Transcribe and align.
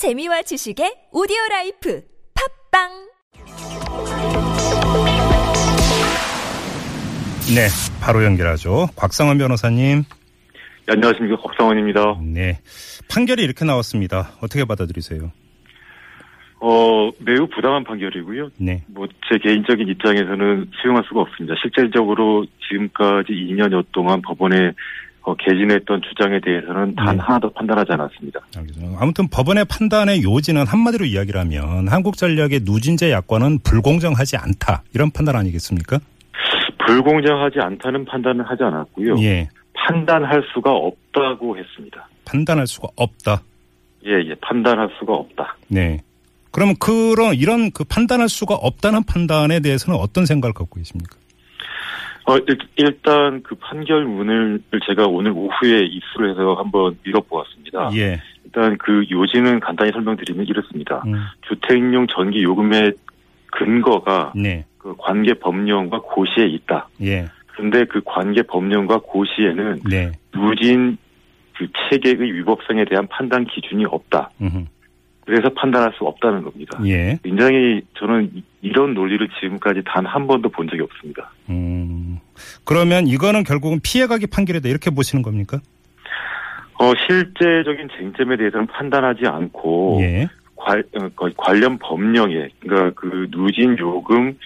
재미와 0.00 0.40
지식의 0.40 1.12
오디오 1.12 1.36
라이프 1.50 2.00
팟빵 2.72 2.88
네, 7.54 7.68
바로 8.00 8.24
연결하죠. 8.24 8.88
곽상언 8.96 9.36
변호사님. 9.36 10.04
네, 10.86 10.92
안녕하십니까 10.94 11.36
곽상언입니다. 11.42 12.18
네, 12.22 12.60
판결이 13.10 13.42
이렇게 13.42 13.66
나왔습니다. 13.66 14.30
어떻게 14.40 14.64
받아들이세요? 14.64 15.32
어 16.62 17.10
매우 17.18 17.46
부당한 17.48 17.84
판결이고요. 17.84 18.52
네, 18.56 18.84
뭐 18.88 19.06
제 19.28 19.36
개인적인 19.36 19.86
입장에서는 19.86 20.70
수용할 20.80 21.04
수가 21.08 21.20
없습니다. 21.20 21.54
실질적으로 21.60 22.46
지금까지 22.70 23.32
2년여 23.32 23.84
동안 23.92 24.22
법원에 24.22 24.72
어, 25.22 25.34
개진했던 25.34 26.00
주장에 26.08 26.40
대해서는 26.40 26.94
단 26.94 27.16
네. 27.16 27.22
하나도 27.22 27.50
판단하지 27.52 27.92
않았습니다. 27.92 28.40
알겠습니다. 28.56 28.98
아무튼 29.00 29.28
법원의 29.28 29.66
판단의 29.66 30.22
요지는 30.22 30.66
한마디로 30.66 31.04
이야기를 31.04 31.38
하면 31.40 31.88
한국전력의 31.88 32.60
누진제 32.64 33.10
약관은 33.10 33.58
불공정하지 33.60 34.36
않다 34.36 34.82
이런 34.94 35.10
판단 35.10 35.36
아니겠습니까? 35.36 35.98
불공정하지 36.86 37.58
않다는 37.60 38.04
판단은 38.06 38.44
하지 38.44 38.62
않았고요. 38.62 39.18
예, 39.20 39.48
판단할 39.74 40.42
수가 40.54 40.72
없다고 40.72 41.58
했습니다. 41.58 42.08
판단할 42.24 42.66
수가 42.66 42.88
없다. 42.96 43.42
예, 44.06 44.12
예, 44.12 44.34
판단할 44.40 44.88
수가 44.98 45.12
없다. 45.12 45.56
네. 45.68 46.00
그러면 46.50 46.74
그런 46.80 47.34
이런 47.34 47.70
그 47.70 47.84
판단할 47.84 48.28
수가 48.28 48.54
없다는 48.54 49.04
판단에 49.04 49.60
대해서는 49.60 49.98
어떤 49.98 50.26
생각을 50.26 50.52
갖고 50.52 50.76
계십니까? 50.76 51.16
어, 52.30 52.38
일- 52.46 52.58
일단 52.76 53.42
그 53.42 53.56
판결문을 53.56 54.62
제가 54.86 55.06
오늘 55.06 55.32
오후에 55.32 55.80
입수를 55.80 56.30
해서 56.30 56.54
한번 56.54 56.96
읽어보았습니다. 57.06 57.90
예. 57.96 58.20
일단 58.44 58.76
그 58.78 59.04
요지는 59.10 59.58
간단히 59.60 59.90
설명드리면 59.92 60.46
이렇습니다. 60.46 61.02
음, 61.06 61.14
주택용 61.48 62.06
전기 62.06 62.42
요금의 62.42 62.92
근거가 63.52 64.32
네. 64.36 64.64
그 64.78 64.94
관계 64.96 65.34
법령과 65.34 66.00
고시에 66.02 66.46
있다. 66.46 66.88
예. 67.02 67.26
그런데 67.48 67.84
그 67.84 68.00
관계 68.04 68.42
법령과 68.42 69.00
고시에는 69.02 69.80
네. 69.90 70.12
누진 70.32 70.96
그 71.56 71.66
체계의 71.90 72.32
위법성에 72.32 72.84
대한 72.86 73.06
판단 73.08 73.44
기준이 73.44 73.84
없다. 73.86 74.30
음흠. 74.40 74.64
그래서 75.30 75.48
판단할 75.54 75.92
수 75.96 76.04
없다는 76.04 76.42
겁니다. 76.42 76.78
예. 76.84 77.18
굉장히 77.22 77.82
저는 77.98 78.30
이- 78.34 78.42
이런 78.62 78.94
논리를 78.94 79.26
지금까지 79.40 79.82
단 79.86 80.04
한 80.04 80.26
번도 80.26 80.48
본 80.48 80.68
적이 80.68 80.82
없습니다. 80.82 81.30
음. 81.48 82.18
그러면 82.64 83.06
이거는 83.06 83.44
결국은 83.44 83.78
피해가기 83.82 84.26
판결이다 84.26 84.68
이렇게 84.68 84.90
보시는 84.90 85.22
겁니까? 85.22 85.60
어, 86.80 86.92
실제적인 87.06 87.88
쟁점에 87.96 88.36
대해서는 88.36 88.66
판단하지 88.66 89.26
않고 89.26 89.98
예. 90.02 90.28
관, 90.56 90.82
어, 90.96 91.08
거- 91.14 91.30
관련 91.36 91.78
법령에 91.78 92.48
그러니까 92.60 92.90
그 93.00 93.28
누진 93.30 93.78
요금 93.78 94.36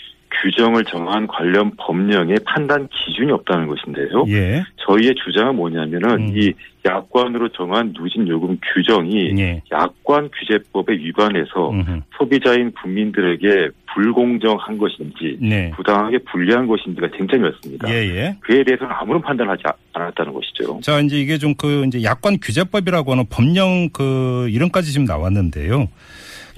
규정을 0.43 0.85
정한 0.85 1.27
관련 1.27 1.71
법령에 1.77 2.35
판단 2.47 2.89
기준이 2.89 3.31
없다는 3.33 3.67
것인데요. 3.67 4.25
예. 4.29 4.63
저희의 4.87 5.15
주장은 5.25 5.57
뭐냐면은 5.57 6.11
음. 6.29 6.33
이 6.37 6.53
약관으로 6.85 7.49
정한 7.51 7.95
누진 7.99 8.29
요금 8.29 8.59
규정이 8.75 9.33
예. 9.39 9.63
약관 9.73 10.29
규제법에 10.39 10.93
위반해서 10.95 11.71
음흠. 11.71 12.01
소비자인 12.19 12.71
국민들에게 12.73 13.69
불공정한 13.95 14.77
것인지 14.77 15.39
네. 15.41 15.71
부당하게 15.77 16.19
불리한 16.19 16.67
것인지가 16.67 17.09
쟁점이었습니다. 17.17 17.89
예, 17.89 17.95
예. 17.95 18.37
그에 18.41 18.65
대해서는 18.65 18.93
아무런 18.93 19.23
판단하지 19.23 19.63
아- 19.67 19.73
않았다는 19.95 20.33
것이죠. 20.33 20.81
자, 20.83 21.01
이제 21.01 21.19
이게 21.21 21.39
좀 21.39 21.55
그 21.57 21.85
이제 21.87 22.03
약관 22.03 22.39
규제법이라고 22.43 23.13
하는 23.13 23.25
법령 23.31 23.91
그 23.93 24.49
이름까지 24.51 24.91
지금 24.93 25.05
나왔는데요. 25.07 25.89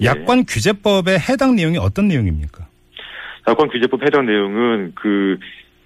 예. 0.00 0.06
약관 0.06 0.44
규제법의 0.46 1.18
해당 1.20 1.54
내용이 1.54 1.76
어떤 1.78 2.08
내용입니까? 2.08 2.65
약관 3.46 3.68
규제법 3.68 4.02
해당 4.04 4.26
내용은 4.26 4.92
그 4.94 5.38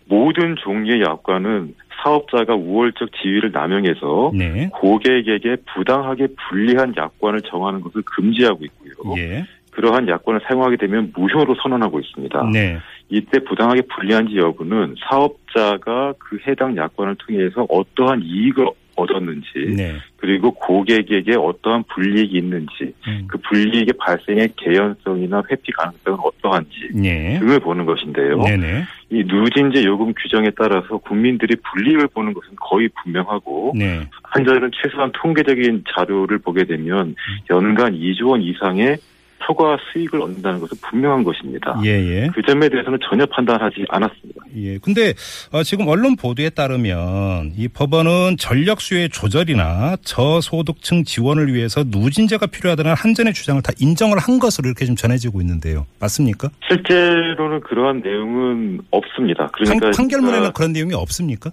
모든 0.07 0.57
종류의 0.57 1.03
약관은 1.03 1.75
사업자가 2.03 2.55
우월적 2.55 3.11
지위를 3.21 3.53
남용해서 3.53 4.33
네. 4.35 4.71
고객에게 4.73 5.57
부당하게 5.75 6.29
불리한 6.49 6.95
약관을 6.97 7.43
정하는 7.43 7.81
것을 7.81 8.03
금지하고 8.03 8.65
있고요. 8.65 9.15
예. 9.19 9.45
그러한 9.71 10.09
약관을 10.09 10.41
사용하게 10.49 10.77
되면 10.77 11.13
무효로 11.15 11.55
선언하고 11.63 12.01
있습니다. 12.01 12.51
네. 12.53 12.79
이때 13.09 13.39
부당하게 13.41 13.83
불리한지 13.83 14.37
여부는 14.37 14.97
사업자가 15.09 16.15
그 16.19 16.39
해당 16.47 16.77
약관을 16.77 17.17
통해서 17.17 17.67
어떠한 17.69 18.23
이익을 18.25 18.67
얻었는지 19.01 19.47
네. 19.77 19.95
그리고 20.17 20.53
고객에게 20.53 21.37
어떠한 21.37 21.85
불이익이 21.95 22.37
있는지 22.37 22.95
음. 23.07 23.27
그 23.27 23.39
불이익의 23.39 23.95
발생의 23.99 24.51
개연성이나 24.57 25.43
회피 25.51 25.73
가능성은 25.73 26.19
어떠한지 26.23 26.91
예. 27.05 27.39
등을 27.39 27.61
보는 27.61 27.87
것인데요. 27.87 28.39
네네. 28.43 28.85
이 29.11 29.25
누진제 29.27 29.85
요금 29.85 30.13
규정에 30.15 30.51
따라서 30.57 30.99
국민들이 30.99 31.57
불이익을 31.57 32.09
보는 32.09 32.33
것은 32.33 32.55
거의 32.57 32.89
분명하고 33.03 33.75
네. 33.77 34.07
한자는 34.23 34.71
최소한 34.73 35.11
통계적인 35.13 35.85
자료를 35.95 36.39
보게 36.39 36.65
되면 36.65 37.15
연간 37.51 37.95
2조 37.95 38.29
원 38.29 38.43
이상의 38.43 38.99
초과 39.41 39.77
수익을 39.93 40.21
얻는다는 40.21 40.61
것은 40.61 40.79
분명한 40.83 41.25
것입니다. 41.25 41.81
예, 41.85 41.89
예. 41.89 42.29
그 42.33 42.43
점에 42.43 42.69
대해서는 42.69 42.99
전혀 43.03 43.27
판단하지 43.27 43.85
않았습니다. 43.89 44.40
예. 44.57 44.79
근데 44.79 45.15
어, 45.53 45.63
지금 45.63 45.89
언론 45.89 46.17
보도에 46.17 46.51
따르면 46.51 47.53
이 47.57 47.69
법원은 47.69 48.37
전력 48.39 48.81
수요의 48.81 49.11
조절이나 49.11 49.97
저소득층 50.03 51.05
지원을 51.05 51.53
위해서 51.55 51.85
누진제가 51.87 52.47
필요하다는 52.47 52.95
한전의 52.95 53.33
주장을 53.35 53.61
다 53.63 53.73
인정을 53.79 54.19
한 54.19 54.39
것으로 54.39 54.69
이렇게 54.69 54.85
좀 54.87 54.97
전해지고 54.97 55.41
있는데요. 55.41 55.87
맞습니까? 56.01 56.51
실제로는 56.69 57.61
그러한 57.61 58.01
내용은 58.01 58.81
없습니다. 58.91 59.49
그러니까 59.49 59.87
판, 59.87 59.93
판결문에는 59.93 60.49
어, 60.49 60.53
그런 60.53 60.73
내용이 60.73 60.95
없습니까? 60.95 61.51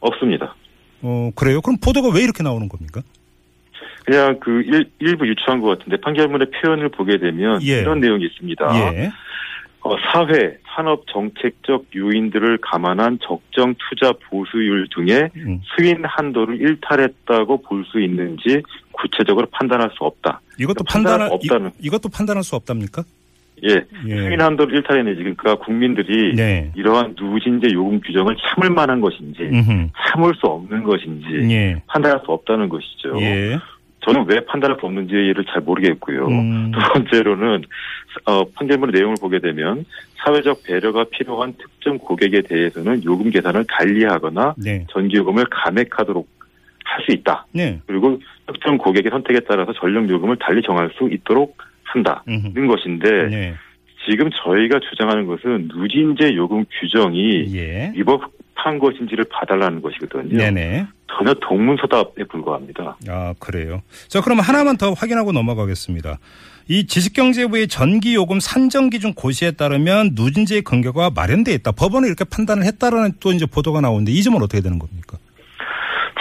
없습니다. 0.00 0.54
어, 1.02 1.30
그래요? 1.34 1.60
그럼 1.60 1.78
보도가 1.82 2.08
왜 2.14 2.22
이렇게 2.22 2.42
나오는 2.42 2.68
겁니까? 2.68 3.02
그냥 4.04 4.38
그 4.40 4.62
일, 4.62 4.90
일부 4.98 5.26
유추한 5.28 5.60
것 5.60 5.78
같은데 5.78 6.00
판결문의 6.00 6.48
표현을 6.50 6.88
보게 6.88 7.18
되면 7.18 7.62
예. 7.62 7.80
이런 7.80 8.00
내용이 8.00 8.24
있습니다. 8.26 8.94
예. 8.94 9.12
어, 9.84 9.96
사회, 10.12 10.56
산업 10.64 11.04
정책적 11.08 11.86
요인들을 11.94 12.58
감안한 12.58 13.18
적정 13.20 13.74
투자 13.88 14.12
보수율 14.30 14.86
등의 14.94 15.30
음. 15.36 15.60
수인 15.64 16.04
한도를 16.04 16.60
일탈했다고 16.60 17.62
볼 17.62 17.84
수 17.84 18.00
있는지 18.00 18.62
구체적으로 18.92 19.46
판단할 19.50 19.90
수 19.90 20.04
없다. 20.04 20.40
이것도 20.58 20.84
판단 20.84 21.18
판단할 21.18 21.32
없다는. 21.32 21.70
이, 21.80 21.86
이것도 21.86 22.08
판단할 22.10 22.44
수 22.44 22.54
없답니까? 22.54 23.02
예, 23.64 23.74
예. 24.08 24.16
수인 24.16 24.40
한도를 24.40 24.76
일탈해내지 24.76 25.20
그러니까 25.20 25.54
국민들이 25.56 26.34
네. 26.34 26.70
이러한 26.76 27.14
누진제 27.18 27.72
요금 27.72 28.00
규정을 28.00 28.36
참을 28.36 28.70
만한 28.70 29.00
것인지 29.00 29.42
음흠. 29.42 29.88
참을 30.08 30.34
수 30.34 30.46
없는 30.46 30.82
것인지 30.84 31.26
예. 31.52 31.82
판단할 31.86 32.20
수 32.24 32.32
없다는 32.32 32.68
것이죠. 32.68 33.20
예. 33.20 33.58
저는 34.04 34.24
왜 34.28 34.40
판단할 34.44 34.76
수 34.80 34.86
없는지를 34.86 35.44
잘 35.46 35.62
모르겠고요. 35.62 36.26
음. 36.26 36.72
두 36.72 36.80
번째로는 36.92 37.62
어, 38.26 38.44
판결문의 38.54 38.92
내용을 38.92 39.16
보게 39.20 39.38
되면 39.38 39.84
사회적 40.24 40.64
배려가 40.64 41.04
필요한 41.04 41.54
특정 41.54 41.98
고객에 41.98 42.42
대해서는 42.42 43.04
요금 43.04 43.30
계산을 43.30 43.64
달리하거나 43.68 44.54
네. 44.58 44.86
전기요금을 44.90 45.44
감액하도록 45.50 46.28
할 46.84 47.04
수 47.04 47.12
있다. 47.12 47.46
네. 47.52 47.80
그리고 47.86 48.20
특정 48.46 48.76
고객의 48.76 49.10
선택에 49.10 49.40
따라서 49.48 49.72
전력 49.72 50.08
요금을 50.08 50.36
달리 50.38 50.62
정할 50.62 50.90
수 50.96 51.08
있도록 51.10 51.56
한다는 51.84 52.20
음흠. 52.28 52.66
것인데 52.66 53.28
네. 53.28 53.54
지금 54.08 54.30
저희가 54.44 54.80
주장하는 54.90 55.26
것은 55.26 55.68
누진제 55.74 56.34
요금 56.34 56.64
규정이 56.80 57.54
예. 57.56 57.92
위법한 57.94 58.78
것인지를 58.78 59.24
봐달라는 59.30 59.80
것이거든요. 59.80 60.36
네네. 60.36 60.86
전혀 61.16 61.34
동문서답에 61.34 62.24
불과합니다. 62.30 62.96
아, 63.08 63.34
그래요. 63.38 63.82
자, 64.08 64.20
그럼 64.20 64.40
하나만 64.40 64.76
더 64.76 64.92
확인하고 64.92 65.32
넘어가겠습니다. 65.32 66.18
이 66.68 66.86
지식경제부의 66.86 67.68
전기요금 67.68 68.40
산정 68.40 68.88
기준 68.90 69.12
고시에 69.14 69.52
따르면 69.52 70.12
누진제의 70.14 70.62
근거가 70.62 71.10
마련돼 71.10 71.52
있다. 71.54 71.72
법원이 71.72 72.06
이렇게 72.06 72.24
판단을 72.24 72.64
했다라는 72.64 73.14
또 73.20 73.32
이제 73.32 73.46
보도가 73.46 73.80
나오는데 73.80 74.12
이 74.12 74.22
점은 74.22 74.42
어떻게 74.42 74.62
되는 74.62 74.78
겁니까? 74.78 75.18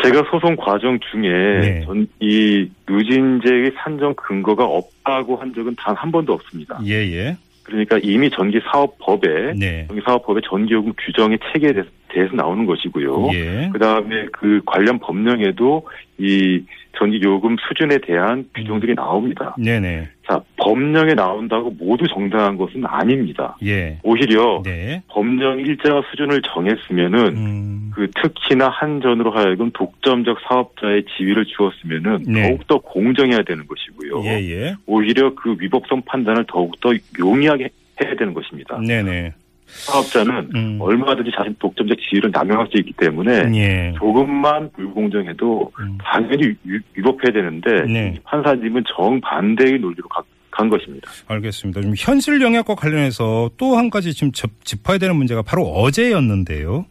제가 0.03 0.23
소송 0.31 0.55
과정 0.55 0.99
중에 1.11 1.29
네. 1.61 1.83
전, 1.85 2.07
이 2.19 2.67
누진제의 2.89 3.73
산정 3.77 4.15
근거가 4.15 4.65
없다고 4.65 5.35
한 5.37 5.53
적은 5.53 5.75
단 5.77 5.95
한 5.95 6.11
번도 6.11 6.33
없습니다. 6.33 6.79
예, 6.87 6.93
예. 7.13 7.37
그러니까 7.71 7.99
이미 8.03 8.29
전기사업법에 8.29 9.53
네. 9.57 9.85
전기사업법의 9.87 10.43
전기요금 10.45 10.93
규정의 10.97 11.39
체계에 11.51 11.73
대해서, 11.73 11.89
대해서 12.09 12.35
나오는 12.35 12.65
것이고요. 12.65 13.29
예. 13.33 13.69
그 13.71 13.79
다음에 13.79 14.25
그 14.33 14.61
관련 14.65 14.99
법령에도 14.99 15.87
이 16.17 16.63
전기요금 16.97 17.55
수준에 17.67 17.97
대한 17.99 18.45
규정들이 18.53 18.95
나옵니다. 18.95 19.55
네네. 19.57 20.09
자, 20.31 20.41
법령에 20.55 21.13
나온다고 21.13 21.71
모두 21.71 22.07
정당한 22.07 22.55
것은 22.55 22.85
아닙니다. 22.85 23.57
예. 23.65 23.99
오히려 24.01 24.61
네. 24.63 25.03
법령 25.09 25.59
일정한 25.59 26.03
수준을 26.09 26.41
정했으면은 26.43 27.19
음, 27.35 27.91
그 27.93 28.09
특히나 28.11 28.69
한전으로 28.69 29.31
하여금 29.31 29.71
독점적 29.71 30.37
사업자의 30.47 31.03
지위를 31.17 31.45
주었으면은 31.45 32.23
네. 32.27 32.47
더욱더 32.47 32.77
공정해야 32.77 33.41
되는 33.41 33.65
것이고요. 33.67 34.23
예, 34.23 34.39
예. 34.51 34.75
오히려 34.85 35.35
그 35.35 35.57
위법성 35.59 36.03
판단을 36.05 36.45
더욱더 36.47 36.93
용이하게 37.19 37.69
해야 38.01 38.15
되는 38.15 38.33
것입니다. 38.33 38.79
네네. 38.79 39.33
사업자는 39.71 40.49
음. 40.55 40.77
얼마든지 40.79 41.31
자신 41.35 41.55
독점적 41.59 41.97
지위를 42.09 42.31
남용할 42.31 42.67
수 42.71 42.77
있기 42.79 42.93
때문에 42.97 43.51
예. 43.55 43.93
조금만 43.97 44.69
불공정해도 44.73 45.71
음. 45.79 45.97
당연히 46.03 46.53
위- 46.63 46.79
위법해야 46.95 47.31
되는데 47.33 47.81
네. 47.91 48.15
판사님은 48.23 48.83
정반대의 48.95 49.79
논리로 49.79 50.07
가- 50.09 50.21
간 50.51 50.69
것입니다. 50.69 51.09
알겠습니다. 51.27 51.81
좀 51.81 51.93
현실 51.97 52.41
영역과 52.41 52.75
관련해서 52.75 53.49
또 53.57 53.75
한 53.77 53.89
가지 53.89 54.13
지금 54.13 54.31
짚- 54.33 54.63
짚어야 54.65 54.97
되는 54.97 55.15
문제가 55.15 55.41
바로 55.41 55.63
어제였는데요. 55.63 56.85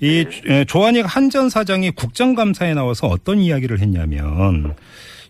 이 0.00 0.24
에, 0.46 0.64
조한익 0.64 1.04
한전 1.08 1.48
사장이 1.48 1.90
국정감사에 1.92 2.74
나와서 2.74 3.06
어떤 3.08 3.38
이야기를 3.38 3.80
했냐면 3.80 4.74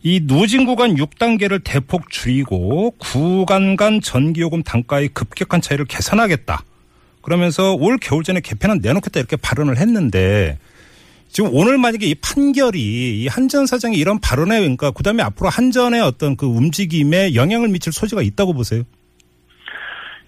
이 0.02 0.20
누진 0.24 0.64
구간 0.66 0.94
6단계를 0.94 1.60
대폭 1.64 2.10
줄이고 2.10 2.92
구간 2.98 3.76
간 3.76 4.00
전기요금 4.00 4.62
단가의 4.62 5.08
급격한 5.08 5.60
차이를 5.60 5.84
개선하겠다. 5.86 6.62
그러면서 7.28 7.74
올 7.74 7.98
겨울 8.00 8.22
전에 8.24 8.40
개편안 8.40 8.78
내놓겠다 8.82 9.20
이렇게 9.20 9.36
발언을 9.36 9.76
했는데 9.76 10.56
지금 11.28 11.50
오늘 11.52 11.76
만약에 11.76 12.06
이 12.06 12.14
판결이 12.14 13.20
이 13.20 13.26
한전 13.28 13.66
사장이 13.66 13.98
이런 13.98 14.18
발언에 14.18 14.60
그러니까 14.60 14.90
그다음에 14.92 15.22
앞으로 15.22 15.50
한전의 15.50 16.00
어떤 16.00 16.36
그 16.36 16.46
움직임에 16.46 17.34
영향을 17.34 17.68
미칠 17.68 17.92
소지가 17.92 18.22
있다고 18.22 18.54
보세요. 18.54 18.82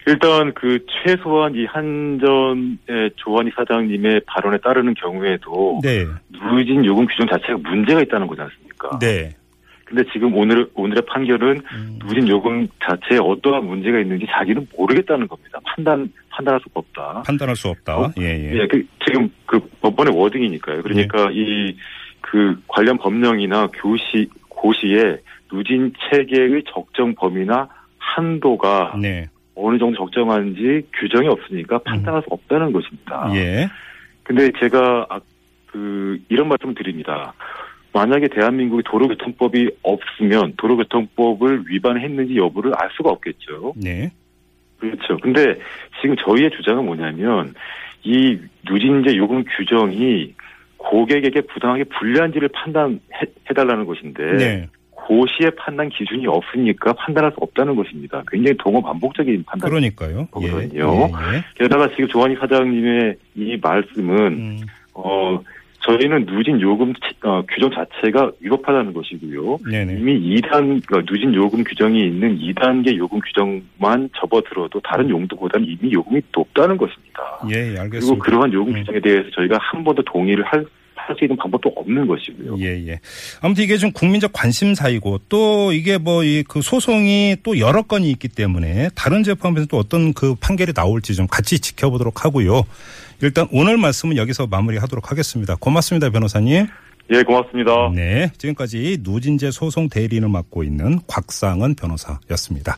일단 0.07 0.53
그 0.53 0.85
최소한 0.91 1.55
이 1.55 1.65
한전의 1.65 3.13
조한희 3.17 3.51
사장님의 3.57 4.23
발언에 4.27 4.59
따르는 4.59 4.93
경우에도 4.93 5.81
네. 5.83 6.05
누진 6.29 6.85
요금 6.85 7.07
규정 7.07 7.27
자체가 7.29 7.59
문제가 7.59 8.03
있다는 8.03 8.27
거지 8.27 8.43
않습니까? 8.43 8.99
네. 8.99 9.35
근데 9.91 10.05
지금 10.13 10.37
오늘 10.37 10.69
오늘의 10.75 11.03
판결은 11.07 11.63
음. 11.73 11.99
누진 12.07 12.29
요금 12.29 12.69
자체에 12.79 13.19
어떠한 13.19 13.65
문제가 13.65 13.99
있는지 13.99 14.27
자기는 14.31 14.69
모르겠다는 14.77 15.27
겁니다. 15.27 15.59
판단 15.65 16.13
판단할 16.41 16.61
수가 16.61 16.73
없다. 16.81 17.23
판단할 17.27 17.57
수 17.57 17.69
없다. 17.69 17.99
어? 17.99 18.13
예, 18.19 18.25
예. 18.25 18.53
예, 18.55 18.67
그 18.67 18.85
지금 19.07 19.31
그 19.47 19.61
법원의 19.81 20.15
워딩이니까요. 20.17 20.83
그러니까 20.83 21.31
이그 21.31 22.63
관련 22.67 22.99
법령이나 22.99 23.69
교시 23.69 24.29
고시에 24.49 25.19
누진 25.53 25.93
체계의 26.11 26.65
적정 26.73 27.15
범위나 27.15 27.69
한도가 27.99 28.97
네. 29.01 29.29
어느 29.55 29.79
정도 29.79 29.97
적정한지 29.99 30.87
규정이 30.99 31.29
없으니까 31.29 31.79
판단할 31.79 32.23
수 32.23 32.29
없다는 32.31 32.73
것입니다. 32.73 33.29
음. 33.29 33.37
예. 33.37 33.69
근데 34.23 34.51
제가 34.59 35.07
아, 35.09 35.21
그 35.67 36.19
이런 36.29 36.49
말씀을 36.49 36.75
드립니다. 36.75 37.35
만약에 37.93 38.29
대한민국이 38.29 38.85
도로교통법이 38.85 39.69
없으면 39.83 40.55
도로교통법을 40.57 41.65
위반했는지 41.67 42.37
여부를 42.37 42.73
알 42.77 42.89
수가 42.97 43.11
없겠죠. 43.11 43.75
네. 43.77 44.13
그렇죠. 44.81 45.19
근데 45.19 45.57
지금 46.01 46.17
저희의 46.17 46.51
주장은 46.51 46.85
뭐냐면 46.85 47.55
이 48.03 48.39
누진제 48.69 49.17
요금 49.17 49.45
규정이 49.57 50.35
고객에게 50.79 51.43
부당하게 51.43 51.85
불리한지를 51.85 52.49
판단해달라는 52.49 53.85
것인데 53.85 54.37
네. 54.37 54.67
고시의 54.93 55.53
판단 55.57 55.89
기준이 55.89 56.27
없으니까 56.27 56.93
판단할 56.95 57.33
수 57.33 57.39
없다는 57.41 57.77
것입니다. 57.77 58.23
굉장히 58.31 58.57
동업 58.59 58.83
반복적인 58.85 59.45
판단. 59.45 59.69
그러니까요. 59.69 60.21
예. 60.21 60.27
거거든요. 60.31 61.09
예, 61.09 61.37
예. 61.37 61.45
게다가 61.57 61.89
지금 61.91 62.09
조한희 62.09 62.37
사장님의 62.37 63.17
이 63.37 63.59
말씀은 63.61 64.17
음. 64.33 64.61
어 64.95 65.41
저희는 65.83 66.27
누진 66.27 66.61
요금 66.61 66.93
치- 66.95 67.15
어, 67.23 67.43
규정 67.49 67.71
자체가 67.71 68.33
위법하다는 68.41 68.93
것이고요. 68.93 69.59
네네. 69.71 69.95
이미 69.99 70.41
2단 70.41 70.83
그러니까 70.87 71.03
누진 71.11 71.35
요금 71.35 71.65
규정이 71.65 72.01
있는 72.07 72.39
2단계 72.39 72.97
요금 72.97 73.19
규정만 73.21 74.11
접어들어도 74.17 74.81
다른 74.81 75.09
용도보다는 75.09 75.67
이미 75.67 75.93
요금이 75.93 76.21
높다는 76.37 76.77
것입니다. 76.77 77.23
예, 77.51 77.55
예, 77.57 77.65
그리고 77.69 77.81
알겠습니다. 77.83 78.25
그러한 78.25 78.53
요금 78.53 78.75
음. 78.75 78.81
규정에 78.81 79.01
대해서 79.01 79.31
저희가 79.31 79.59
한 79.61 79.83
번도 79.85 80.03
동의를 80.03 80.45
할 80.45 80.65
할 81.11 81.17
수 81.19 81.25
있는 81.25 81.37
방법도 81.37 81.73
없는 81.77 82.07
것이고요. 82.07 82.57
예, 82.61 82.89
예. 82.89 83.01
아무튼 83.41 83.65
이게 83.65 83.77
좀 83.77 83.91
국민적 83.93 84.33
관심사이고 84.33 85.21
또 85.29 85.73
이게 85.73 85.99
뭐 85.99 86.25
이 86.25 86.45
그 86.49 86.63
소송이 86.63 87.37
또 87.43 87.59
여러 87.59 87.83
건이 87.83 88.11
있기 88.13 88.29
때문에 88.29 88.91
다른 88.95 89.23
재판에서 89.23 89.67
또 89.67 89.79
어떤 89.79 90.13
그 90.13 90.35
판결이 90.37 90.73
나올지 90.73 91.15
좀 91.15 91.27
같이 91.27 91.59
지켜보도록 91.59 92.25
하고요. 92.25 92.63
일단 93.23 93.47
오늘 93.53 93.77
말씀은 93.77 94.17
여기서 94.17 94.47
마무리하도록 94.47 95.11
하겠습니다. 95.11 95.57
고맙습니다, 95.57 96.11
변호사님. 96.11 96.67
예, 97.13 97.23
고맙습니다. 97.25 97.91
네. 97.95 98.31
지금까지 98.39 98.99
누진제 99.03 99.51
소송 99.51 99.89
대리인을 99.89 100.29
맡고 100.29 100.63
있는 100.63 101.01
곽상은 101.09 101.75
변호사였습니다. 101.75 102.69